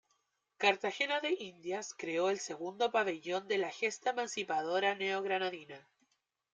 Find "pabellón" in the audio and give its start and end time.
2.91-3.47